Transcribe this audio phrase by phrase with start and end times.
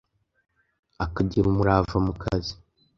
[1.05, 2.53] akagira umurava mu kazi